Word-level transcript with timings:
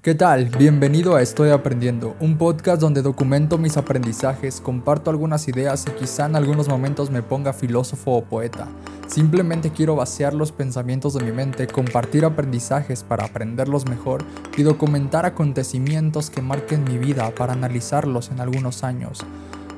¿Qué 0.00 0.14
tal? 0.14 0.44
Bienvenido 0.56 1.16
a 1.16 1.22
Estoy 1.22 1.50
Aprendiendo, 1.50 2.14
un 2.20 2.38
podcast 2.38 2.80
donde 2.80 3.02
documento 3.02 3.58
mis 3.58 3.76
aprendizajes, 3.76 4.60
comparto 4.60 5.10
algunas 5.10 5.48
ideas 5.48 5.86
y 5.88 5.90
quizá 5.90 6.26
en 6.26 6.36
algunos 6.36 6.68
momentos 6.68 7.10
me 7.10 7.20
ponga 7.20 7.52
filósofo 7.52 8.12
o 8.12 8.24
poeta. 8.24 8.68
Simplemente 9.08 9.72
quiero 9.72 9.96
vaciar 9.96 10.34
los 10.34 10.52
pensamientos 10.52 11.14
de 11.14 11.24
mi 11.24 11.32
mente, 11.32 11.66
compartir 11.66 12.24
aprendizajes 12.24 13.02
para 13.02 13.24
aprenderlos 13.24 13.88
mejor 13.88 14.24
y 14.56 14.62
documentar 14.62 15.26
acontecimientos 15.26 16.30
que 16.30 16.42
marquen 16.42 16.84
mi 16.84 16.96
vida 16.96 17.32
para 17.34 17.54
analizarlos 17.54 18.30
en 18.30 18.38
algunos 18.38 18.84
años. 18.84 19.18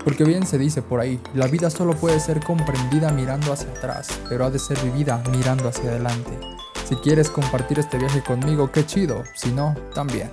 Porque 0.04 0.24
bien 0.24 0.46
se 0.46 0.58
dice 0.58 0.82
por 0.82 1.00
ahí, 1.00 1.18
la 1.32 1.46
vida 1.46 1.70
solo 1.70 1.94
puede 1.94 2.20
ser 2.20 2.44
comprendida 2.44 3.10
mirando 3.10 3.54
hacia 3.54 3.70
atrás, 3.70 4.20
pero 4.28 4.44
ha 4.44 4.50
de 4.50 4.58
ser 4.58 4.78
vivida 4.80 5.22
mirando 5.32 5.70
hacia 5.70 5.88
adelante. 5.88 6.32
Si 6.90 6.96
quieres 6.96 7.30
compartir 7.30 7.78
este 7.78 7.98
viaje 7.98 8.20
conmigo, 8.20 8.72
qué 8.72 8.84
chido. 8.84 9.22
Si 9.36 9.52
no, 9.52 9.76
también. 9.94 10.28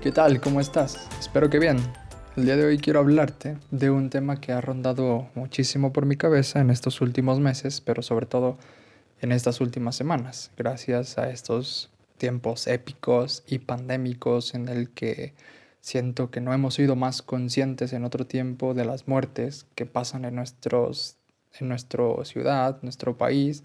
¿Qué 0.00 0.12
tal? 0.12 0.40
¿Cómo 0.40 0.60
estás? 0.60 1.08
Espero 1.18 1.50
que 1.50 1.58
bien. 1.58 1.78
El 2.36 2.44
día 2.44 2.54
de 2.54 2.64
hoy 2.64 2.78
quiero 2.78 3.00
hablarte 3.00 3.58
de 3.72 3.90
un 3.90 4.08
tema 4.08 4.40
que 4.40 4.52
ha 4.52 4.60
rondado 4.60 5.26
muchísimo 5.34 5.92
por 5.92 6.06
mi 6.06 6.14
cabeza 6.14 6.60
en 6.60 6.70
estos 6.70 7.00
últimos 7.00 7.40
meses, 7.40 7.80
pero 7.80 8.02
sobre 8.02 8.26
todo 8.26 8.56
en 9.20 9.32
estas 9.32 9.60
últimas 9.60 9.96
semanas, 9.96 10.52
gracias 10.56 11.18
a 11.18 11.28
estos 11.28 11.90
tiempos 12.18 12.68
épicos 12.68 13.42
y 13.48 13.58
pandémicos 13.58 14.54
en 14.54 14.68
el 14.68 14.90
que 14.90 15.34
siento 15.80 16.30
que 16.30 16.40
no 16.40 16.54
hemos 16.54 16.74
sido 16.74 16.94
más 16.94 17.22
conscientes 17.22 17.92
en 17.94 18.04
otro 18.04 18.28
tiempo 18.28 18.74
de 18.74 18.84
las 18.84 19.08
muertes 19.08 19.66
que 19.74 19.86
pasan 19.86 20.24
en 20.24 20.36
nuestros 20.36 21.16
en 21.58 21.68
nuestra 21.68 22.04
ciudad, 22.24 22.78
nuestro 22.82 23.16
país, 23.16 23.64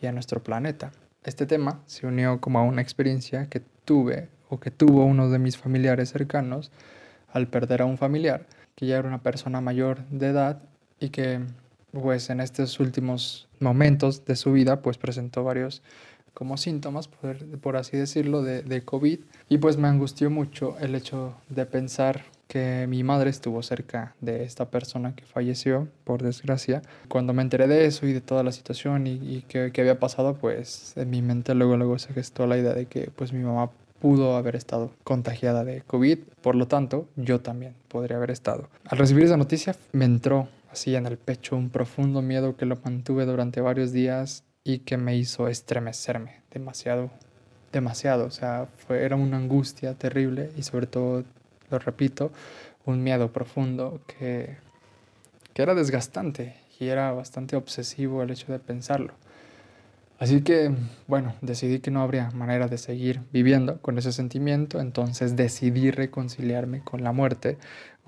y 0.00 0.06
a 0.06 0.12
nuestro 0.12 0.42
planeta. 0.42 0.92
Este 1.24 1.46
tema 1.46 1.80
se 1.86 2.06
unió 2.06 2.40
como 2.40 2.58
a 2.58 2.62
una 2.62 2.82
experiencia 2.82 3.48
que 3.48 3.60
tuve 3.84 4.28
o 4.48 4.60
que 4.60 4.70
tuvo 4.70 5.04
uno 5.04 5.30
de 5.30 5.38
mis 5.38 5.56
familiares 5.56 6.10
cercanos 6.10 6.70
al 7.32 7.48
perder 7.48 7.82
a 7.82 7.86
un 7.86 7.98
familiar 7.98 8.46
que 8.78 8.86
ya 8.86 8.98
era 8.98 9.08
una 9.08 9.22
persona 9.22 9.60
mayor 9.60 10.04
de 10.08 10.28
edad 10.28 10.62
y 11.00 11.08
que 11.08 11.40
pues 11.90 12.30
en 12.30 12.40
estos 12.40 12.78
últimos 12.78 13.48
momentos 13.58 14.24
de 14.24 14.36
su 14.36 14.52
vida 14.52 14.82
pues 14.82 14.98
presentó 14.98 15.42
varios 15.42 15.82
como 16.32 16.56
síntomas, 16.56 17.08
por, 17.08 17.76
así 17.76 17.96
decirlo, 17.96 18.42
de, 18.42 18.62
de 18.62 18.84
COVID 18.84 19.18
y 19.48 19.58
pues 19.58 19.76
me 19.76 19.88
angustió 19.88 20.30
mucho 20.30 20.78
el 20.78 20.94
hecho 20.94 21.34
de 21.48 21.66
pensar 21.66 22.22
que 22.48 22.86
mi 22.88 23.04
madre 23.04 23.30
estuvo 23.30 23.62
cerca 23.62 24.14
de 24.20 24.42
esta 24.42 24.70
persona 24.70 25.14
que 25.14 25.24
falleció, 25.24 25.86
por 26.04 26.22
desgracia. 26.22 26.82
Cuando 27.08 27.34
me 27.34 27.42
enteré 27.42 27.68
de 27.68 27.84
eso 27.84 28.06
y 28.06 28.12
de 28.12 28.22
toda 28.22 28.42
la 28.42 28.52
situación 28.52 29.06
y, 29.06 29.12
y 29.12 29.44
que, 29.46 29.70
había 29.78 30.00
pasado, 30.00 30.34
pues 30.34 30.94
en 30.96 31.10
mi 31.10 31.22
mente 31.22 31.54
luego, 31.54 31.76
luego 31.76 31.98
se 31.98 32.12
gestó 32.12 32.46
la 32.46 32.56
idea 32.56 32.72
de 32.72 32.86
que 32.86 33.10
pues 33.14 33.32
mi 33.32 33.44
mamá 33.44 33.70
pudo 34.00 34.36
haber 34.36 34.56
estado 34.56 34.92
contagiada 35.04 35.64
de 35.64 35.82
COVID, 35.82 36.18
por 36.40 36.54
lo 36.54 36.66
tanto 36.66 37.08
yo 37.16 37.40
también 37.40 37.74
podría 37.88 38.16
haber 38.16 38.30
estado. 38.30 38.68
Al 38.84 38.98
recibir 38.98 39.24
esa 39.24 39.36
noticia 39.36 39.76
me 39.92 40.04
entró 40.04 40.48
así 40.70 40.94
en 40.94 41.06
el 41.06 41.18
pecho 41.18 41.56
un 41.56 41.70
profundo 41.70 42.22
miedo 42.22 42.56
que 42.56 42.66
lo 42.66 42.78
mantuve 42.82 43.26
durante 43.26 43.60
varios 43.60 43.92
días 43.92 44.44
y 44.64 44.80
que 44.80 44.96
me 44.96 45.16
hizo 45.16 45.48
estremecerme 45.48 46.42
demasiado, 46.50 47.10
demasiado, 47.72 48.26
o 48.26 48.30
sea, 48.30 48.68
fue, 48.86 49.02
era 49.02 49.16
una 49.16 49.36
angustia 49.36 49.94
terrible 49.94 50.50
y 50.56 50.62
sobre 50.62 50.86
todo 50.86 51.24
lo 51.70 51.78
repito, 51.78 52.32
un 52.84 53.02
miedo 53.02 53.32
profundo 53.32 54.00
que, 54.06 54.56
que 55.52 55.62
era 55.62 55.74
desgastante 55.74 56.56
y 56.80 56.88
era 56.88 57.12
bastante 57.12 57.56
obsesivo 57.56 58.22
el 58.22 58.30
hecho 58.30 58.52
de 58.52 58.58
pensarlo. 58.58 59.14
Así 60.18 60.42
que, 60.42 60.74
bueno, 61.06 61.34
decidí 61.42 61.78
que 61.78 61.92
no 61.92 62.02
habría 62.02 62.30
manera 62.32 62.66
de 62.66 62.76
seguir 62.76 63.20
viviendo 63.32 63.80
con 63.80 63.98
ese 63.98 64.10
sentimiento, 64.10 64.80
entonces 64.80 65.36
decidí 65.36 65.92
reconciliarme 65.92 66.80
con 66.80 67.04
la 67.04 67.12
muerte 67.12 67.56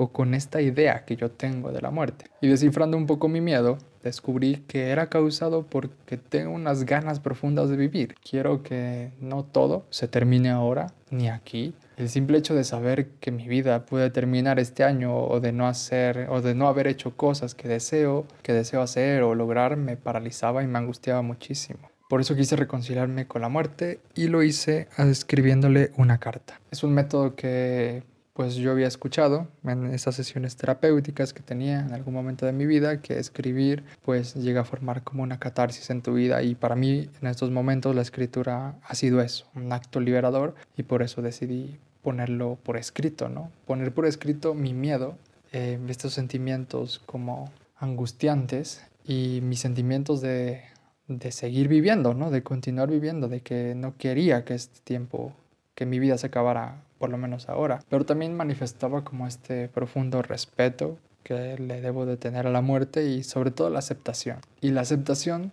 o 0.00 0.08
con 0.08 0.32
esta 0.32 0.62
idea 0.62 1.04
que 1.04 1.14
yo 1.14 1.30
tengo 1.30 1.72
de 1.72 1.82
la 1.82 1.90
muerte. 1.90 2.24
Y 2.40 2.48
descifrando 2.48 2.96
un 2.96 3.06
poco 3.06 3.28
mi 3.28 3.42
miedo, 3.42 3.76
descubrí 4.02 4.64
que 4.66 4.88
era 4.88 5.10
causado 5.10 5.66
porque 5.66 6.16
tengo 6.16 6.52
unas 6.52 6.86
ganas 6.86 7.20
profundas 7.20 7.68
de 7.68 7.76
vivir. 7.76 8.14
Quiero 8.14 8.62
que 8.62 9.12
no 9.20 9.44
todo 9.44 9.84
se 9.90 10.08
termine 10.08 10.48
ahora 10.48 10.86
ni 11.10 11.28
aquí. 11.28 11.74
El 11.98 12.08
simple 12.08 12.38
hecho 12.38 12.54
de 12.54 12.64
saber 12.64 13.08
que 13.20 13.30
mi 13.30 13.46
vida 13.46 13.84
puede 13.84 14.08
terminar 14.08 14.58
este 14.58 14.84
año 14.84 15.14
o 15.14 15.38
de 15.38 15.52
no 15.52 15.68
hacer 15.68 16.28
o 16.30 16.40
de 16.40 16.54
no 16.54 16.66
haber 16.66 16.86
hecho 16.86 17.14
cosas 17.14 17.54
que 17.54 17.68
deseo, 17.68 18.24
que 18.42 18.54
deseo 18.54 18.80
hacer 18.80 19.22
o 19.22 19.34
lograr 19.34 19.76
me 19.76 19.98
paralizaba 19.98 20.62
y 20.62 20.66
me 20.66 20.78
angustiaba 20.78 21.20
muchísimo. 21.20 21.90
Por 22.08 22.22
eso 22.22 22.34
quise 22.34 22.56
reconciliarme 22.56 23.28
con 23.28 23.42
la 23.42 23.48
muerte 23.48 24.00
y 24.16 24.28
lo 24.28 24.42
hice 24.42 24.88
escribiéndole 24.96 25.92
una 25.96 26.18
carta. 26.18 26.58
Es 26.70 26.82
un 26.82 26.92
método 26.92 27.36
que 27.36 28.02
pues 28.32 28.54
yo 28.54 28.70
había 28.70 28.86
escuchado 28.86 29.48
en 29.64 29.86
esas 29.86 30.14
sesiones 30.14 30.56
terapéuticas 30.56 31.32
que 31.32 31.42
tenía 31.42 31.80
en 31.80 31.92
algún 31.92 32.14
momento 32.14 32.46
de 32.46 32.52
mi 32.52 32.66
vida 32.66 33.00
que 33.00 33.18
escribir 33.18 33.84
pues 34.02 34.34
llega 34.34 34.62
a 34.62 34.64
formar 34.64 35.02
como 35.02 35.22
una 35.22 35.38
catarsis 35.38 35.90
en 35.90 36.02
tu 36.02 36.14
vida 36.14 36.42
y 36.42 36.54
para 36.54 36.76
mí 36.76 37.08
en 37.20 37.28
estos 37.28 37.50
momentos 37.50 37.94
la 37.94 38.02
escritura 38.02 38.76
ha 38.82 38.94
sido 38.94 39.20
eso, 39.20 39.46
un 39.54 39.72
acto 39.72 40.00
liberador 40.00 40.54
y 40.76 40.84
por 40.84 41.02
eso 41.02 41.22
decidí 41.22 41.78
ponerlo 42.02 42.58
por 42.62 42.76
escrito, 42.76 43.28
¿no? 43.28 43.50
Poner 43.66 43.92
por 43.92 44.06
escrito 44.06 44.54
mi 44.54 44.72
miedo, 44.72 45.16
eh, 45.52 45.78
estos 45.88 46.14
sentimientos 46.14 47.02
como 47.04 47.52
angustiantes 47.76 48.82
y 49.04 49.40
mis 49.42 49.60
sentimientos 49.60 50.20
de 50.20 50.62
de 51.18 51.32
seguir 51.32 51.66
viviendo, 51.68 52.14
¿no? 52.14 52.30
De 52.30 52.42
continuar 52.42 52.88
viviendo, 52.88 53.28
de 53.28 53.40
que 53.40 53.74
no 53.74 53.96
quería 53.96 54.44
que 54.44 54.54
este 54.54 54.80
tiempo, 54.84 55.32
que 55.74 55.84
mi 55.84 55.98
vida 55.98 56.16
se 56.16 56.28
acabara, 56.28 56.84
por 57.00 57.08
lo 57.08 57.16
menos 57.16 57.48
ahora. 57.48 57.80
Pero 57.88 58.04
también 58.04 58.36
manifestaba 58.36 59.04
como 59.04 59.26
este 59.26 59.68
profundo 59.68 60.20
respeto 60.20 60.98
que 61.24 61.56
le 61.58 61.80
debo 61.80 62.04
de 62.04 62.18
tener 62.18 62.46
a 62.46 62.50
la 62.50 62.60
muerte 62.60 63.06
y 63.06 63.22
sobre 63.24 63.50
todo 63.50 63.70
la 63.70 63.78
aceptación. 63.78 64.36
Y 64.60 64.70
la 64.70 64.82
aceptación 64.82 65.50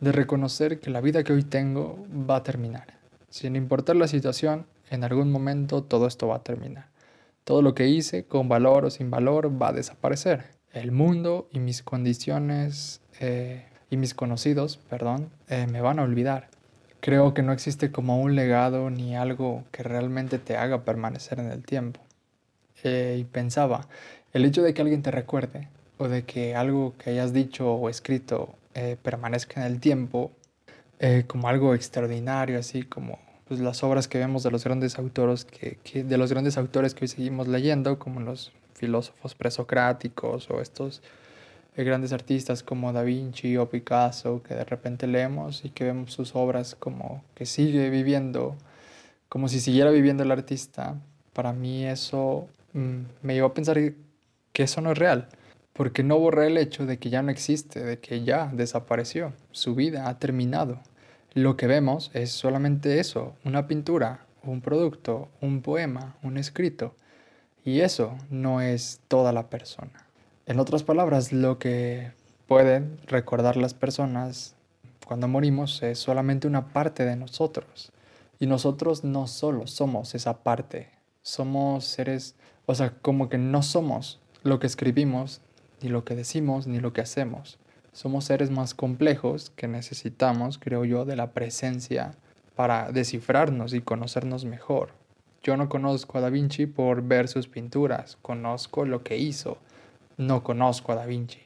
de 0.00 0.12
reconocer 0.12 0.80
que 0.80 0.88
la 0.88 1.02
vida 1.02 1.22
que 1.22 1.34
hoy 1.34 1.42
tengo 1.42 2.02
va 2.10 2.36
a 2.36 2.42
terminar. 2.42 2.94
Sin 3.28 3.56
importar 3.56 3.96
la 3.96 4.08
situación, 4.08 4.64
en 4.88 5.04
algún 5.04 5.30
momento 5.30 5.82
todo 5.82 6.06
esto 6.06 6.28
va 6.28 6.36
a 6.36 6.42
terminar. 6.42 6.86
Todo 7.44 7.60
lo 7.60 7.74
que 7.74 7.88
hice, 7.88 8.24
con 8.24 8.48
valor 8.48 8.86
o 8.86 8.90
sin 8.90 9.10
valor, 9.10 9.50
va 9.60 9.68
a 9.68 9.72
desaparecer. 9.74 10.44
El 10.72 10.92
mundo 10.92 11.46
y 11.52 11.58
mis 11.58 11.82
condiciones 11.82 13.02
eh, 13.20 13.66
y 13.90 13.98
mis 13.98 14.14
conocidos, 14.14 14.78
perdón, 14.88 15.28
eh, 15.48 15.66
me 15.70 15.82
van 15.82 15.98
a 15.98 16.04
olvidar. 16.04 16.48
Creo 17.06 17.34
que 17.34 17.42
no 17.44 17.52
existe 17.52 17.92
como 17.92 18.20
un 18.20 18.34
legado 18.34 18.90
ni 18.90 19.14
algo 19.14 19.62
que 19.70 19.84
realmente 19.84 20.40
te 20.40 20.56
haga 20.56 20.82
permanecer 20.82 21.38
en 21.38 21.52
el 21.52 21.62
tiempo. 21.62 22.00
Eh, 22.82 23.18
y 23.20 23.22
pensaba, 23.22 23.86
el 24.32 24.44
hecho 24.44 24.60
de 24.64 24.74
que 24.74 24.82
alguien 24.82 25.02
te 25.02 25.12
recuerde 25.12 25.68
o 25.98 26.08
de 26.08 26.24
que 26.24 26.56
algo 26.56 26.94
que 26.98 27.10
hayas 27.10 27.32
dicho 27.32 27.72
o 27.72 27.88
escrito 27.88 28.56
eh, 28.74 28.96
permanezca 29.00 29.60
en 29.60 29.72
el 29.72 29.78
tiempo 29.78 30.32
como 31.28 31.46
algo 31.46 31.76
extraordinario, 31.76 32.58
así 32.58 32.82
como 32.82 33.20
pues, 33.46 33.60
las 33.60 33.84
obras 33.84 34.08
que 34.08 34.18
vemos 34.18 34.42
de 34.42 34.50
los 34.50 34.64
grandes 34.64 34.98
autores 34.98 35.44
que, 35.44 35.78
que, 35.84 36.02
de 36.02 36.18
los 36.18 36.32
grandes 36.32 36.58
autores 36.58 36.92
que 36.92 37.04
hoy 37.04 37.08
seguimos 37.08 37.46
leyendo, 37.46 38.00
como 38.00 38.18
los 38.18 38.50
filósofos 38.74 39.36
presocráticos 39.36 40.50
o 40.50 40.60
estos 40.60 41.02
grandes 41.84 42.12
artistas 42.12 42.62
como 42.62 42.92
Da 42.92 43.02
Vinci 43.02 43.56
o 43.56 43.68
Picasso 43.68 44.42
que 44.42 44.54
de 44.54 44.64
repente 44.64 45.06
leemos 45.06 45.64
y 45.64 45.70
que 45.70 45.84
vemos 45.84 46.12
sus 46.12 46.34
obras 46.34 46.74
como 46.74 47.22
que 47.34 47.46
sigue 47.46 47.90
viviendo, 47.90 48.56
como 49.28 49.48
si 49.48 49.60
siguiera 49.60 49.90
viviendo 49.90 50.22
el 50.22 50.30
artista, 50.30 50.96
para 51.32 51.52
mí 51.52 51.84
eso 51.84 52.48
mm, 52.72 53.00
me 53.22 53.34
llevó 53.34 53.48
a 53.48 53.54
pensar 53.54 53.78
que 54.52 54.62
eso 54.62 54.80
no 54.80 54.92
es 54.92 54.98
real, 54.98 55.28
porque 55.74 56.02
no 56.02 56.18
borra 56.18 56.46
el 56.46 56.56
hecho 56.56 56.86
de 56.86 56.98
que 56.98 57.10
ya 57.10 57.22
no 57.22 57.30
existe, 57.30 57.84
de 57.84 57.98
que 57.98 58.24
ya 58.24 58.50
desapareció, 58.52 59.34
su 59.50 59.74
vida 59.74 60.08
ha 60.08 60.18
terminado. 60.18 60.80
Lo 61.34 61.58
que 61.58 61.66
vemos 61.66 62.10
es 62.14 62.30
solamente 62.30 62.98
eso, 62.98 63.36
una 63.44 63.66
pintura, 63.66 64.24
un 64.42 64.62
producto, 64.62 65.28
un 65.42 65.60
poema, 65.60 66.16
un 66.22 66.38
escrito, 66.38 66.94
y 67.62 67.80
eso 67.80 68.16
no 68.30 68.62
es 68.62 69.00
toda 69.08 69.32
la 69.32 69.50
persona. 69.50 70.05
En 70.48 70.60
otras 70.60 70.84
palabras, 70.84 71.32
lo 71.32 71.58
que 71.58 72.12
pueden 72.46 73.00
recordar 73.08 73.56
las 73.56 73.74
personas 73.74 74.54
cuando 75.04 75.26
morimos 75.26 75.82
es 75.82 75.98
solamente 75.98 76.46
una 76.46 76.68
parte 76.68 77.04
de 77.04 77.16
nosotros. 77.16 77.90
Y 78.38 78.46
nosotros 78.46 79.02
no 79.02 79.26
solo 79.26 79.66
somos 79.66 80.14
esa 80.14 80.44
parte, 80.44 80.90
somos 81.22 81.84
seres, 81.84 82.36
o 82.66 82.76
sea, 82.76 82.90
como 83.02 83.28
que 83.28 83.38
no 83.38 83.64
somos 83.64 84.20
lo 84.44 84.60
que 84.60 84.68
escribimos, 84.68 85.40
ni 85.82 85.88
lo 85.88 86.04
que 86.04 86.14
decimos, 86.14 86.68
ni 86.68 86.78
lo 86.78 86.92
que 86.92 87.00
hacemos. 87.00 87.58
Somos 87.92 88.26
seres 88.26 88.52
más 88.52 88.72
complejos 88.72 89.50
que 89.56 89.66
necesitamos, 89.66 90.58
creo 90.58 90.84
yo, 90.84 91.04
de 91.04 91.16
la 91.16 91.32
presencia 91.32 92.14
para 92.54 92.92
descifrarnos 92.92 93.74
y 93.74 93.80
conocernos 93.80 94.44
mejor. 94.44 94.90
Yo 95.42 95.56
no 95.56 95.68
conozco 95.68 96.18
a 96.18 96.20
Da 96.20 96.30
Vinci 96.30 96.66
por 96.66 97.02
ver 97.02 97.26
sus 97.26 97.48
pinturas, 97.48 98.16
conozco 98.22 98.84
lo 98.84 99.02
que 99.02 99.18
hizo, 99.18 99.58
no 100.16 100.42
conozco 100.42 100.92
a 100.92 100.96
Da 100.96 101.06
Vinci. 101.06 101.40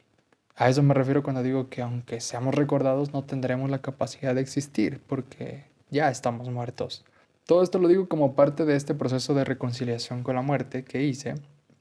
A 0.57 0.69
eso 0.69 0.83
me 0.83 0.95
refiero 0.95 1.23
cuando 1.23 1.43
digo 1.43 1.69
que 1.69 1.83
aunque 1.83 2.21
seamos 2.21 2.55
recordados 2.55 3.13
no 3.13 3.25
tendremos 3.25 3.71
la 3.71 3.81
capacidad 3.81 4.35
de 4.35 4.41
existir 4.41 5.01
porque 5.07 5.65
ya 5.91 6.11
estamos 6.11 6.49
muertos. 6.51 7.05
Todo 7.47 7.63
esto 7.63 7.79
lo 7.79 7.89
digo 7.89 8.09
como 8.09 8.35
parte 8.35 8.65
de 8.65 8.77
este 8.77 8.95
proceso 8.95 9.35
de 9.35 9.45
reconciliación 9.45 10.23
con 10.23 10.37
la 10.37 10.43
muerte 10.43 10.85
que 10.85 11.03
hice 11.03 11.35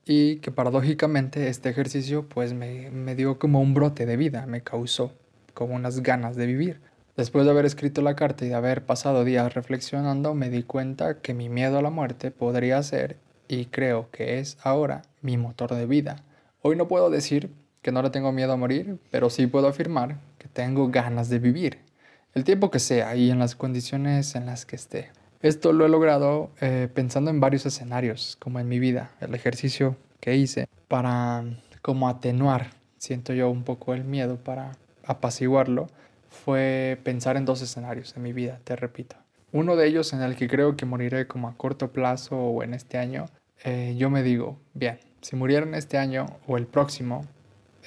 y 0.05 0.37
que 0.37 0.51
paradójicamente 0.51 1.49
este 1.49 1.69
ejercicio 1.69 2.27
pues 2.27 2.53
me, 2.53 2.89
me 2.89 3.15
dio 3.15 3.37
como 3.37 3.61
un 3.61 3.73
brote 3.73 4.05
de 4.05 4.17
vida, 4.17 4.45
me 4.47 4.61
causó 4.61 5.13
como 5.53 5.75
unas 5.75 6.01
ganas 6.01 6.35
de 6.35 6.45
vivir. 6.45 6.79
Después 7.17 7.43
de 7.43 7.51
haber 7.51 7.65
escrito 7.65 8.01
la 8.01 8.15
carta 8.15 8.45
y 8.45 8.47
de 8.47 8.55
haber 8.55 8.85
pasado 8.85 9.25
días 9.25 9.53
reflexionando, 9.53 10.33
me 10.33 10.49
di 10.49 10.63
cuenta 10.63 11.19
que 11.19 11.33
mi 11.33 11.49
miedo 11.49 11.77
a 11.77 11.81
la 11.81 11.89
muerte 11.89 12.31
podría 12.31 12.81
ser, 12.81 13.17
y 13.49 13.65
creo 13.65 14.09
que 14.09 14.39
es 14.39 14.57
ahora, 14.63 15.01
mi 15.21 15.35
motor 15.35 15.75
de 15.75 15.85
vida. 15.85 16.23
Hoy 16.61 16.75
no 16.75 16.89
puedo 16.89 17.09
decir 17.09 17.51
que 17.81 17.93
no 17.93 18.01
le 18.01 18.09
tengo 18.09 18.33
miedo 18.33 18.51
a 18.51 18.57
morir, 18.57 18.97
pero 19.11 19.29
sí 19.29 19.47
puedo 19.47 19.67
afirmar 19.67 20.17
que 20.37 20.49
tengo 20.49 20.89
ganas 20.89 21.29
de 21.29 21.39
vivir, 21.39 21.79
el 22.33 22.43
tiempo 22.43 22.69
que 22.69 22.79
sea 22.79 23.15
y 23.15 23.31
en 23.31 23.39
las 23.39 23.55
condiciones 23.55 24.35
en 24.35 24.45
las 24.45 24.65
que 24.65 24.75
esté. 24.75 25.09
Esto 25.41 25.71
lo 25.71 25.85
he 25.85 25.89
logrado 25.89 26.49
eh, 26.59 26.89
pensando 26.93 27.31
en 27.31 27.39
varios 27.39 27.65
escenarios, 27.65 28.35
como 28.41 28.59
en 28.59 28.67
mi 28.67 28.77
vida, 28.77 29.11
el 29.21 29.33
ejercicio 29.35 29.95
que 30.19 30.35
hice 30.35 30.67
para 30.89 31.45
como 31.81 32.09
atenuar, 32.09 32.71
siento 32.97 33.33
yo 33.33 33.49
un 33.49 33.63
poco 33.63 33.93
el 33.93 34.03
miedo 34.03 34.35
para 34.35 34.73
apaciguarlo, 35.05 35.87
fue 36.29 36.99
pensar 37.03 37.37
en 37.37 37.45
dos 37.45 37.61
escenarios 37.61 38.17
en 38.17 38.23
mi 38.23 38.33
vida, 38.33 38.59
te 38.65 38.75
repito. 38.75 39.15
Uno 39.53 39.77
de 39.77 39.87
ellos 39.87 40.11
en 40.11 40.21
el 40.21 40.35
que 40.35 40.49
creo 40.49 40.75
que 40.75 40.85
moriré 40.85 41.25
como 41.25 41.47
a 41.47 41.55
corto 41.55 41.93
plazo 41.93 42.37
o 42.37 42.63
en 42.63 42.73
este 42.73 42.97
año, 42.97 43.27
eh, 43.63 43.95
yo 43.97 44.09
me 44.09 44.23
digo, 44.23 44.59
bien, 44.73 44.99
si 45.21 45.35
muriera 45.35 45.65
en 45.65 45.75
este 45.75 45.97
año 45.97 46.25
o 46.47 46.57
el 46.57 46.65
próximo, 46.67 47.25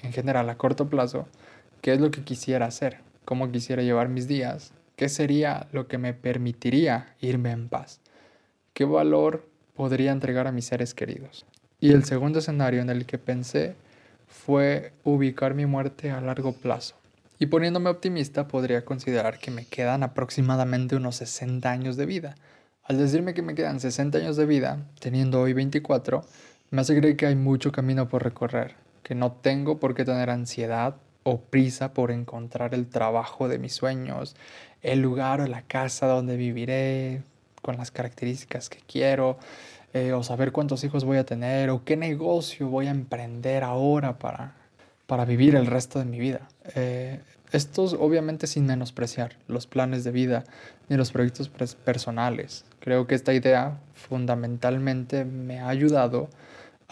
en 0.02 0.12
general 0.12 0.48
a 0.50 0.56
corto 0.56 0.88
plazo, 0.88 1.26
¿qué 1.80 1.92
es 1.92 2.00
lo 2.00 2.10
que 2.10 2.24
quisiera 2.24 2.66
hacer? 2.66 2.98
¿Cómo 3.24 3.50
quisiera 3.50 3.82
llevar 3.82 4.08
mis 4.08 4.28
días? 4.28 4.72
¿Qué 4.96 5.08
sería 5.08 5.68
lo 5.72 5.88
que 5.88 5.98
me 5.98 6.14
permitiría 6.14 7.14
irme 7.20 7.50
en 7.50 7.68
paz? 7.68 8.00
¿Qué 8.74 8.84
valor 8.84 9.48
podría 9.74 10.12
entregar 10.12 10.46
a 10.46 10.52
mis 10.52 10.66
seres 10.66 10.94
queridos? 10.94 11.46
Y 11.80 11.92
el 11.92 12.04
segundo 12.04 12.38
escenario 12.38 12.80
en 12.80 12.90
el 12.90 13.06
que 13.06 13.18
pensé 13.18 13.74
fue 14.28 14.92
ubicar 15.04 15.54
mi 15.54 15.66
muerte 15.66 16.10
a 16.10 16.20
largo 16.20 16.52
plazo. 16.52 16.94
Y 17.38 17.46
poniéndome 17.46 17.90
optimista, 17.90 18.46
podría 18.46 18.84
considerar 18.84 19.38
que 19.38 19.50
me 19.50 19.66
quedan 19.66 20.02
aproximadamente 20.02 20.94
unos 20.94 21.16
60 21.16 21.70
años 21.70 21.96
de 21.96 22.06
vida. 22.06 22.36
Al 22.84 22.98
decirme 22.98 23.34
que 23.34 23.42
me 23.42 23.54
quedan 23.54 23.80
60 23.80 24.18
años 24.18 24.36
de 24.36 24.46
vida, 24.46 24.78
teniendo 25.00 25.40
hoy 25.40 25.52
24, 25.52 26.24
me 26.72 26.80
hace 26.80 26.98
creer 26.98 27.16
que 27.16 27.26
hay 27.26 27.36
mucho 27.36 27.70
camino 27.70 28.08
por 28.08 28.24
recorrer, 28.24 28.76
que 29.02 29.14
no 29.14 29.32
tengo 29.32 29.78
por 29.78 29.94
qué 29.94 30.06
tener 30.06 30.30
ansiedad 30.30 30.96
o 31.22 31.38
prisa 31.38 31.92
por 31.92 32.10
encontrar 32.10 32.72
el 32.72 32.88
trabajo 32.88 33.46
de 33.46 33.58
mis 33.58 33.74
sueños, 33.74 34.34
el 34.80 35.02
lugar 35.02 35.42
o 35.42 35.46
la 35.46 35.60
casa 35.60 36.06
donde 36.06 36.38
viviré 36.38 37.22
con 37.60 37.76
las 37.76 37.90
características 37.90 38.70
que 38.70 38.78
quiero, 38.86 39.36
eh, 39.92 40.14
o 40.14 40.22
saber 40.22 40.50
cuántos 40.50 40.82
hijos 40.82 41.04
voy 41.04 41.18
a 41.18 41.26
tener, 41.26 41.68
o 41.68 41.84
qué 41.84 41.98
negocio 41.98 42.68
voy 42.68 42.86
a 42.86 42.90
emprender 42.90 43.64
ahora 43.64 44.18
para, 44.18 44.54
para 45.06 45.26
vivir 45.26 45.54
el 45.56 45.66
resto 45.66 45.98
de 45.98 46.06
mi 46.06 46.18
vida. 46.18 46.48
Eh, 46.74 47.20
estos 47.52 47.92
obviamente 47.92 48.46
sin 48.46 48.64
menospreciar 48.64 49.36
los 49.46 49.66
planes 49.66 50.04
de 50.04 50.10
vida 50.10 50.44
ni 50.88 50.96
los 50.96 51.12
proyectos 51.12 51.50
personales. 51.50 52.64
Creo 52.80 53.06
que 53.06 53.14
esta 53.14 53.34
idea 53.34 53.78
fundamentalmente 53.92 55.26
me 55.26 55.60
ha 55.60 55.68
ayudado 55.68 56.30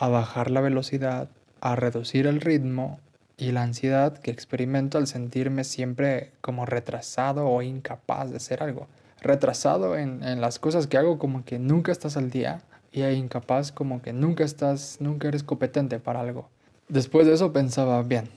a 0.01 0.09
bajar 0.09 0.51
la 0.51 0.63
velocidad, 0.63 1.29
a 1.61 1.77
reducir 1.77 2.27
el 2.27 2.41
ritmo 2.41 2.99
y 3.37 3.53
la 3.53 3.63
ansiedad 3.63 4.17
que 4.17 4.31
experimento 4.31 4.97
al 4.97 5.07
sentirme 5.07 5.63
siempre 5.63 6.33
como 6.41 6.65
retrasado 6.65 7.47
o 7.47 7.61
incapaz 7.61 8.31
de 8.31 8.39
hacer 8.39 8.63
algo. 8.63 8.87
Retrasado 9.21 9.99
en, 9.99 10.25
en, 10.25 10.41
las 10.41 10.59
cosas 10.59 10.87
que 10.87 10.97
hago 10.97 11.19
como 11.19 11.45
que 11.45 11.59
nunca 11.59 11.93
estás 11.93 12.17
al 12.17 12.31
día 12.31 12.63
y 12.93 13.03
incapaz 13.03 13.73
como 13.73 14.01
que 14.01 14.15
nunca 14.15 14.43
estás, 14.43 14.97
nunca 15.01 15.29
eres 15.29 15.43
competente 15.43 15.99
para 15.99 16.21
algo. 16.21 16.49
Después 16.89 17.27
de 17.27 17.35
eso 17.35 17.53
pensaba, 17.53 18.03
bien, 18.03 18.31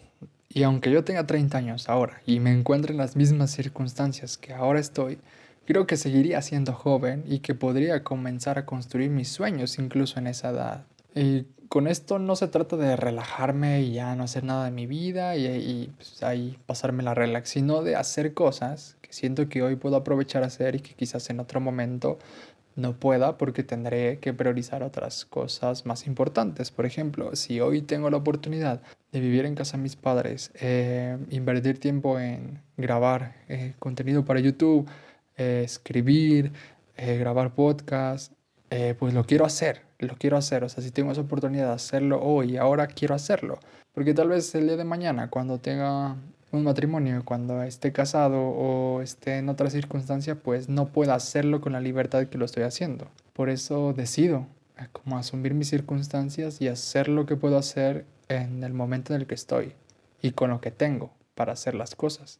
y 0.49 0.63
aunque 0.63 0.91
yo 0.91 1.05
tenga 1.05 1.25
30 1.25 1.57
años 1.57 1.87
ahora 1.87 2.21
y 2.25 2.41
me 2.41 2.51
encuentre 2.51 2.91
en 2.91 2.97
las 2.97 3.15
mismas 3.15 3.51
circunstancias 3.51 4.37
que 4.37 4.53
ahora 4.53 4.81
estoy, 4.81 5.17
creo 5.65 5.87
que 5.87 5.95
seguiría 5.95 6.41
siendo 6.41 6.73
joven 6.73 7.23
y 7.25 7.39
que 7.39 7.55
podría 7.55 8.03
comenzar 8.03 8.59
a 8.59 8.65
construir 8.65 9.09
mis 9.09 9.29
sueños 9.29 9.79
incluso 9.79 10.19
en 10.19 10.27
esa 10.27 10.49
edad. 10.49 10.83
Con 11.69 11.87
esto 11.87 12.19
no 12.19 12.35
se 12.35 12.47
trata 12.47 12.77
de 12.77 12.95
relajarme 12.95 13.81
y 13.81 13.93
ya 13.93 14.15
no 14.15 14.23
hacer 14.23 14.43
nada 14.43 14.65
de 14.65 14.71
mi 14.71 14.85
vida 14.85 15.35
y, 15.35 15.45
y 15.47 15.93
pues, 15.95 16.21
ahí 16.21 16.57
pasarme 16.65 17.01
la 17.03 17.13
relax, 17.13 17.49
sino 17.49 17.81
de 17.81 17.95
hacer 17.95 18.33
cosas 18.33 18.97
que 19.01 19.11
siento 19.11 19.49
que 19.49 19.63
hoy 19.63 19.75
puedo 19.75 19.95
aprovechar 19.95 20.43
a 20.43 20.47
hacer 20.47 20.75
y 20.75 20.79
que 20.79 20.93
quizás 20.93 21.29
en 21.29 21.39
otro 21.39 21.59
momento 21.59 22.19
no 22.75 22.93
pueda 22.99 23.37
porque 23.37 23.63
tendré 23.63 24.19
que 24.19 24.33
priorizar 24.33 24.83
otras 24.83 25.25
cosas 25.25 25.85
más 25.85 26.07
importantes. 26.07 26.71
Por 26.71 26.85
ejemplo, 26.85 27.35
si 27.35 27.59
hoy 27.59 27.81
tengo 27.81 28.09
la 28.09 28.17
oportunidad 28.17 28.81
de 29.11 29.19
vivir 29.19 29.45
en 29.45 29.55
casa 29.55 29.77
de 29.77 29.83
mis 29.83 29.95
padres, 29.95 30.51
eh, 30.55 31.17
invertir 31.29 31.79
tiempo 31.79 32.19
en 32.19 32.61
grabar 32.77 33.35
eh, 33.47 33.73
contenido 33.79 34.25
para 34.25 34.39
YouTube, 34.39 34.89
eh, 35.37 35.61
escribir, 35.63 36.51
grabar 36.95 37.53
podcast, 37.55 38.31
pues 38.97 39.13
lo 39.13 39.23
quiero 39.25 39.45
hacer 39.45 39.81
lo 40.07 40.15
quiero 40.15 40.37
hacer, 40.37 40.63
o 40.63 40.69
sea, 40.69 40.83
si 40.83 40.91
tengo 40.91 41.11
esa 41.11 41.21
oportunidad 41.21 41.67
de 41.67 41.73
hacerlo 41.73 42.21
hoy, 42.21 42.57
ahora 42.57 42.87
quiero 42.87 43.15
hacerlo, 43.15 43.59
porque 43.93 44.13
tal 44.13 44.29
vez 44.29 44.53
el 44.55 44.67
día 44.67 44.77
de 44.77 44.83
mañana, 44.83 45.29
cuando 45.29 45.59
tenga 45.59 46.15
un 46.51 46.63
matrimonio, 46.63 47.23
cuando 47.25 47.63
esté 47.63 47.91
casado 47.91 48.39
o 48.39 49.01
esté 49.01 49.37
en 49.37 49.49
otra 49.49 49.69
circunstancia, 49.69 50.35
pues 50.35 50.69
no 50.69 50.89
pueda 50.89 51.15
hacerlo 51.15 51.61
con 51.61 51.73
la 51.73 51.79
libertad 51.79 52.27
que 52.27 52.37
lo 52.37 52.45
estoy 52.45 52.63
haciendo. 52.63 53.07
Por 53.33 53.49
eso 53.49 53.93
decido 53.93 54.45
eh, 54.77 54.85
como 54.91 55.17
asumir 55.17 55.55
mis 55.55 55.69
circunstancias 55.69 56.61
y 56.61 56.67
hacer 56.67 57.07
lo 57.07 57.25
que 57.25 57.35
puedo 57.35 57.57
hacer 57.57 58.05
en 58.29 58.63
el 58.63 58.73
momento 58.73 59.13
en 59.13 59.21
el 59.21 59.27
que 59.27 59.33
estoy 59.33 59.73
y 60.21 60.31
con 60.31 60.51
lo 60.51 60.61
que 60.61 60.69
tengo 60.69 61.11
para 61.33 61.53
hacer 61.53 61.73
las 61.73 61.95
cosas. 61.95 62.39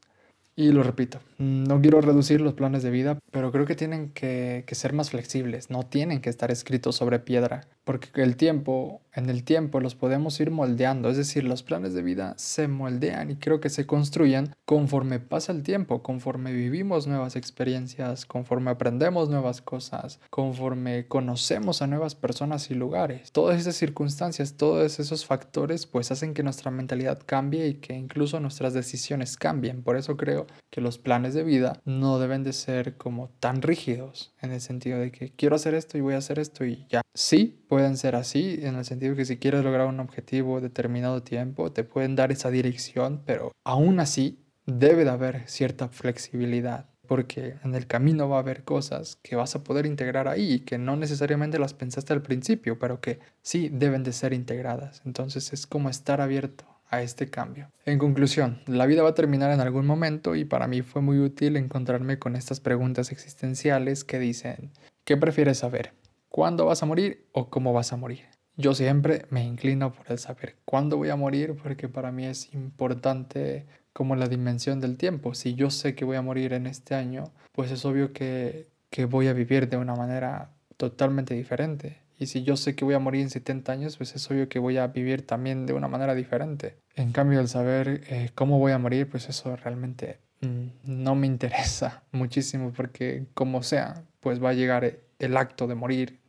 Y 0.55 0.71
lo 0.71 0.83
repito, 0.83 1.19
no 1.39 1.81
quiero 1.81 2.00
reducir 2.00 2.39
los 2.39 2.53
planes 2.53 2.83
de 2.83 2.91
vida, 2.91 3.17
pero 3.31 3.51
creo 3.51 3.65
que 3.65 3.73
tienen 3.73 4.11
que, 4.11 4.63
que, 4.67 4.75
ser 4.75 4.94
más 4.94 5.09
flexibles, 5.09 5.71
no 5.71 5.83
tienen 5.83 6.21
que 6.21 6.29
estar 6.29 6.51
escritos 6.51 6.95
sobre 6.95 7.17
piedra, 7.17 7.67
porque 7.83 8.21
el 8.21 8.38
tiempo, 8.38 9.01
en 9.13 9.30
el 9.30 9.44
tiempo 9.44 9.80
los 9.80 9.95
podemos 9.95 10.39
ir 10.39 10.51
moldeando, 10.51 11.09
es 11.09 11.18
decir, 11.18 11.44
los 11.44 11.63
planes 11.63 11.94
de 11.94 12.01
vida 12.01 12.33
se 12.38 12.68
moldean 12.68 13.31
y 13.31 13.35
creo 13.35 13.59
que 13.59 13.69
se 13.69 13.85
construyen 13.85 14.56
conforme 14.65 15.19
pasa 15.19 15.51
el 15.51 15.63
tiempo, 15.63 16.01
conforme 16.01 16.53
vivimos 16.53 17.07
nuevas 17.07 17.35
experiencias, 17.35 18.25
conforme 18.25 18.71
aprendemos 18.71 19.30
nuevas 19.30 19.62
cosas, 19.62 20.19
conforme 20.30 21.07
conocemos 21.07 21.81
a 21.81 21.88
nuevas 21.88 22.15
personas 22.15 22.71
y 22.71 22.75
lugares. 22.75 23.31
Todas 23.31 23.59
esas 23.59 23.75
circunstancias, 23.75 24.56
todos 24.56 24.99
esos 24.99 25.25
factores, 25.25 25.85
pues 25.85 26.11
hacen 26.11 26.33
que 26.33 26.44
nuestra 26.44 26.71
mentalidad 26.71 27.21
cambie 27.25 27.68
y 27.68 27.73
que 27.75 27.94
incluso 27.94 28.40
nuestras 28.40 28.73
decisiones 28.73 29.37
cambien. 29.37 29.83
Por 29.83 29.97
eso 29.97 30.18
creo 30.18 30.47
que 30.69 30.81
los 30.81 30.97
planes 30.97 31.33
de 31.33 31.44
vida 31.44 31.81
no 31.85 32.19
deben 32.19 32.44
de 32.44 32.54
ser 32.54 32.97
como 32.97 33.30
tan 33.40 33.61
rígidos 33.61 34.33
en 34.42 34.52
el 34.52 34.61
sentido 34.61 34.99
de 34.99 35.11
que 35.11 35.31
quiero 35.31 35.56
hacer 35.56 35.75
esto 35.75 35.97
y 35.97 36.02
voy 36.02 36.16
a 36.16 36.18
hacer 36.18 36.40
esto 36.40 36.66
y 36.66 36.85
ya. 36.90 37.02
Sí, 37.13 37.63
pueden 37.73 37.97
ser 37.97 38.15
así 38.15 38.59
en 38.61 38.75
el 38.75 38.85
sentido 38.85 39.15
que 39.15 39.25
si 39.25 39.37
quieres 39.37 39.63
lograr 39.63 39.87
un 39.87 39.99
objetivo 39.99 40.61
determinado 40.61 41.23
tiempo, 41.23 41.71
te 41.71 41.83
pueden 41.83 42.15
dar 42.15 42.31
esa 42.31 42.51
dirección, 42.51 43.23
pero 43.25 43.51
aún 43.63 43.99
así 43.99 44.37
debe 44.68 45.06
de 45.06 45.09
haber 45.09 45.49
cierta 45.49 45.89
flexibilidad 45.89 46.85
porque 47.07 47.56
en 47.63 47.73
el 47.73 47.87
camino 47.87 48.30
va 48.30 48.35
a 48.35 48.42
haber 48.42 48.63
cosas 48.63 49.18
que 49.23 49.35
vas 49.35 49.56
a 49.56 49.63
poder 49.63 49.87
integrar 49.87 50.27
ahí 50.27 50.53
y 50.53 50.59
que 50.59 50.77
no 50.77 50.95
necesariamente 50.97 51.57
las 51.57 51.73
pensaste 51.73 52.13
al 52.13 52.21
principio, 52.21 52.77
pero 52.77 53.01
que 53.01 53.18
sí 53.42 53.69
deben 53.73 54.03
de 54.03 54.13
ser 54.13 54.33
integradas. 54.33 55.01
Entonces 55.03 55.51
es 55.51 55.65
como 55.65 55.89
estar 55.89 56.21
abierto 56.21 56.65
a 56.92 57.01
este 57.01 57.31
cambio. 57.31 57.71
En 57.87 57.97
conclusión, 57.97 58.61
la 58.68 58.85
vida 58.85 59.01
va 59.01 59.09
a 59.09 59.15
terminar 59.15 59.49
en 59.49 59.61
algún 59.61 59.87
momento 59.87 60.35
y 60.35 60.45
para 60.45 60.68
mí 60.68 60.83
fue 60.83 61.01
muy 61.01 61.18
útil 61.18 61.57
encontrarme 61.57 62.19
con 62.19 62.35
estas 62.35 62.59
preguntas 62.59 63.11
existenciales 63.11 64.03
que 64.03 64.19
dicen, 64.19 64.69
¿qué 65.06 65.18
prefieres 65.18 65.57
saber? 65.57 65.94
¿Cuándo 66.33 66.66
vas 66.66 66.81
a 66.81 66.87
morir 66.87 67.28
o 67.31 67.52
cómo 67.52 67.73
vas 67.73 67.94
a 67.94 67.95
morir? 67.95 68.25
Yo 68.57 68.73
siempre 68.73 69.28
me 69.30 69.44
inclino 69.44 69.94
por 69.94 70.11
el 70.11 70.18
saber 70.18 70.56
cuándo 70.66 70.97
voy 70.97 71.09
a 71.09 71.16
morir 71.16 71.56
porque 71.61 71.87
para 71.90 72.11
mí 72.11 72.25
es 72.25 72.52
importante 72.56 73.68
como 73.94 74.16
la 74.16 74.28
dimensión 74.28 74.80
del 74.80 74.97
tiempo. 74.97 75.35
Si 75.35 75.54
yo 75.54 75.69
sé 75.69 75.94
que 75.94 76.06
voy 76.06 76.18
a 76.18 76.23
morir 76.23 76.54
en 76.54 76.66
este 76.66 76.95
año, 76.95 77.25
pues 77.52 77.69
es 77.69 77.85
obvio 77.85 78.13
que, 78.13 78.66
que 78.90 79.06
voy 79.06 79.28
a 79.28 79.33
vivir 79.33 79.69
de 79.69 79.78
una 79.78 79.94
manera 79.94 80.49
totalmente 80.75 81.35
diferente. 81.35 81.99
Y 82.18 82.25
si 82.25 82.42
yo 82.42 82.57
sé 82.57 82.75
que 82.75 82.83
voy 82.83 82.95
a 82.95 82.99
morir 82.99 83.21
en 83.21 83.30
70 83.30 83.71
años, 83.71 83.97
pues 83.97 84.16
es 84.16 84.31
obvio 84.31 84.49
que 84.49 84.57
voy 84.57 84.78
a 84.78 84.87
vivir 84.87 85.28
también 85.28 85.68
de 85.68 85.73
una 85.73 85.87
manera 85.87 86.16
diferente. 86.16 86.78
En 86.95 87.11
cambio, 87.11 87.42
el 87.42 87.47
saber 87.47 88.06
eh, 88.09 88.31
cómo 88.33 88.57
voy 88.57 88.71
a 88.71 88.80
morir, 88.80 89.07
pues 89.07 89.30
eso 89.30 89.56
realmente 89.56 90.18
mm, 90.42 90.66
no 90.85 91.13
me 91.13 91.28
interesa 91.33 92.02
muchísimo 92.11 92.73
porque 92.75 93.28
como 93.35 93.61
sea, 93.61 94.04
pues 94.19 94.44
va 94.44 94.49
a 94.49 94.54
llegar 94.54 94.97
el 95.19 95.37
acto 95.37 95.68
de 95.68 95.75
morir, 95.75 96.22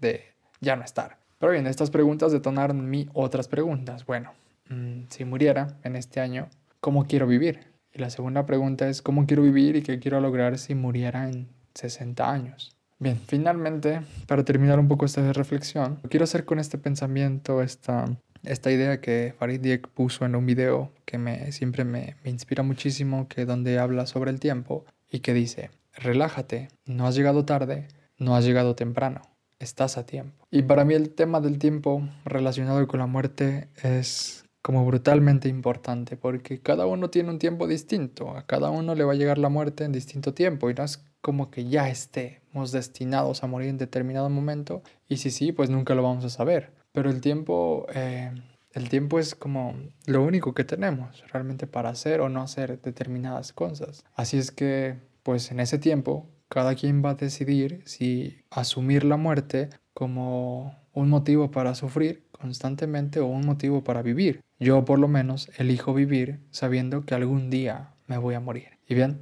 de 0.00 0.24
ya 0.60 0.76
no 0.76 0.84
estar. 0.84 1.18
Pero 1.38 1.52
bien, 1.52 1.66
estas 1.66 1.90
preguntas 1.90 2.32
detonaron 2.32 2.90
mí 2.90 3.08
otras 3.12 3.48
preguntas. 3.48 4.04
Bueno, 4.04 4.32
mm, 4.68 5.02
si 5.08 5.24
muriera 5.24 5.78
en 5.84 5.96
este 5.96 6.20
año, 6.20 6.48
¿cómo 6.80 7.06
quiero 7.06 7.26
vivir? 7.26 7.60
Y 7.92 8.00
la 8.00 8.10
segunda 8.10 8.44
pregunta 8.44 8.88
es, 8.88 9.02
¿cómo 9.02 9.26
quiero 9.26 9.42
vivir 9.42 9.76
y 9.76 9.82
qué 9.82 9.98
quiero 9.98 10.20
lograr 10.20 10.58
si 10.58 10.74
muriera 10.74 11.28
en 11.28 11.48
60 11.74 12.30
años? 12.30 12.76
Bien, 12.98 13.16
finalmente, 13.16 14.00
para 14.26 14.44
terminar 14.44 14.80
un 14.80 14.88
poco 14.88 15.04
esta 15.04 15.32
reflexión, 15.32 16.00
quiero 16.10 16.24
hacer 16.24 16.44
con 16.44 16.58
este 16.58 16.78
pensamiento, 16.78 17.62
esta, 17.62 18.04
esta 18.42 18.72
idea 18.72 19.00
que 19.00 19.34
Farid 19.38 19.60
Diek 19.60 19.86
puso 19.88 20.24
en 20.24 20.34
un 20.34 20.44
video 20.44 20.92
que 21.04 21.16
me, 21.16 21.52
siempre 21.52 21.84
me, 21.84 22.16
me 22.24 22.30
inspira 22.30 22.64
muchísimo, 22.64 23.28
que 23.28 23.46
donde 23.46 23.78
habla 23.78 24.06
sobre 24.06 24.32
el 24.32 24.40
tiempo 24.40 24.84
y 25.08 25.20
que 25.20 25.32
dice, 25.32 25.70
relájate, 25.94 26.68
no 26.86 27.06
has 27.06 27.14
llegado 27.14 27.44
tarde, 27.44 27.86
no 28.18 28.34
has 28.34 28.44
llegado 28.44 28.74
temprano, 28.74 29.22
estás 29.58 29.98
a 29.98 30.06
tiempo. 30.06 30.46
Y 30.50 30.62
para 30.62 30.84
mí 30.84 30.94
el 30.94 31.10
tema 31.10 31.40
del 31.40 31.58
tiempo 31.58 32.08
relacionado 32.24 32.86
con 32.86 33.00
la 33.00 33.06
muerte 33.06 33.68
es 33.82 34.44
como 34.62 34.84
brutalmente 34.84 35.48
importante 35.48 36.16
porque 36.16 36.60
cada 36.60 36.86
uno 36.86 37.10
tiene 37.10 37.30
un 37.30 37.38
tiempo 37.38 37.66
distinto, 37.66 38.36
a 38.36 38.46
cada 38.46 38.70
uno 38.70 38.94
le 38.94 39.04
va 39.04 39.12
a 39.12 39.16
llegar 39.16 39.38
la 39.38 39.48
muerte 39.48 39.84
en 39.84 39.92
distinto 39.92 40.34
tiempo 40.34 40.68
y 40.68 40.74
no 40.74 40.84
es 40.84 41.04
como 41.20 41.50
que 41.50 41.68
ya 41.68 41.88
estemos 41.88 42.72
destinados 42.72 43.42
a 43.42 43.46
morir 43.46 43.68
en 43.68 43.78
determinado 43.78 44.28
momento 44.28 44.82
y 45.08 45.18
si 45.18 45.30
sí, 45.30 45.52
pues 45.52 45.70
nunca 45.70 45.94
lo 45.94 46.02
vamos 46.02 46.24
a 46.24 46.30
saber. 46.30 46.72
Pero 46.92 47.10
el 47.10 47.20
tiempo, 47.20 47.86
eh, 47.94 48.32
el 48.72 48.88
tiempo 48.88 49.18
es 49.18 49.34
como 49.34 49.74
lo 50.06 50.22
único 50.22 50.54
que 50.54 50.64
tenemos 50.64 51.24
realmente 51.32 51.66
para 51.66 51.90
hacer 51.90 52.20
o 52.20 52.28
no 52.28 52.42
hacer 52.42 52.80
determinadas 52.80 53.52
cosas. 53.52 54.04
Así 54.14 54.38
es 54.38 54.50
que, 54.50 54.96
pues 55.22 55.50
en 55.50 55.60
ese 55.60 55.78
tiempo, 55.78 56.26
cada 56.48 56.74
quien 56.74 57.04
va 57.04 57.10
a 57.10 57.14
decidir 57.14 57.82
si 57.84 58.38
asumir 58.50 59.04
la 59.04 59.16
muerte 59.16 59.70
como 59.94 60.74
un 60.92 61.08
motivo 61.08 61.50
para 61.50 61.74
sufrir 61.74 62.24
constantemente 62.32 63.20
o 63.20 63.26
un 63.26 63.46
motivo 63.46 63.84
para 63.84 64.02
vivir. 64.02 64.40
Yo 64.58 64.84
por 64.84 64.98
lo 64.98 65.08
menos 65.08 65.50
elijo 65.58 65.94
vivir 65.94 66.40
sabiendo 66.50 67.04
que 67.04 67.14
algún 67.14 67.50
día 67.50 67.90
me 68.06 68.18
voy 68.18 68.34
a 68.34 68.40
morir. 68.40 68.78
Y 68.88 68.94
bien, 68.94 69.20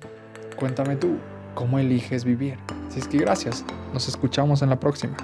cuéntame 0.57 0.97
tú, 0.97 1.19
¿cómo 1.55 1.79
eliges 1.79 2.25
vivir? 2.25 2.59
Así 2.89 3.01
es 3.01 3.09
que 3.09 3.19
gracias, 3.19 3.65
nos 3.93 4.09
escuchamos 4.09 4.63
en 4.63 4.71
la 4.71 4.81
próxima. 4.81 5.17